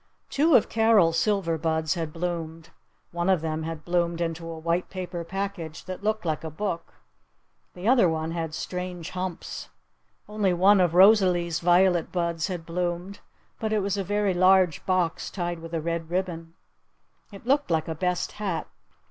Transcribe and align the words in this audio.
Two 0.31 0.55
of 0.55 0.67
Carol's 0.67 1.15
silver 1.15 1.59
buds 1.59 1.93
had 1.93 2.11
bloomed. 2.11 2.71
One 3.11 3.29
of 3.29 3.41
them 3.41 3.61
had 3.61 3.85
bloomed 3.85 4.19
into 4.19 4.49
a 4.49 4.57
white 4.57 4.89
paper 4.89 5.23
package 5.23 5.85
that 5.85 6.03
looked 6.03 6.25
like 6.25 6.43
a 6.43 6.49
book. 6.49 6.95
The 7.75 7.87
other 7.87 8.09
one 8.09 8.31
had 8.31 8.55
strange 8.55 9.11
humps. 9.11 9.69
Only 10.27 10.53
one 10.53 10.81
of 10.81 10.95
Rosalee's 10.95 11.59
violet 11.59 12.11
buds 12.11 12.47
had 12.47 12.65
bloomed. 12.65 13.19
But 13.59 13.71
it 13.71 13.81
was 13.83 13.95
a 13.95 14.03
very 14.03 14.33
large 14.33 14.83
box 14.87 15.29
tied 15.29 15.59
with 15.59 15.75
red 15.75 16.09
ribbon. 16.09 16.55
It 17.31 17.45
looked 17.45 17.69
like 17.69 17.87
a 17.87 17.93
best 17.93 18.31
hat. 18.31 18.67